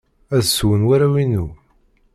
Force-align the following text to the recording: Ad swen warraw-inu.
Ad 0.35 0.43
swen 0.47 0.81
warraw-inu. 0.87 1.45